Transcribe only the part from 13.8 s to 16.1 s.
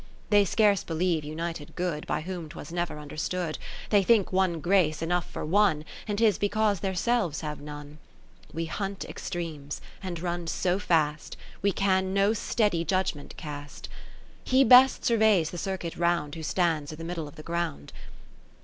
o 2 Kath ertne Philips He best surveys the circuit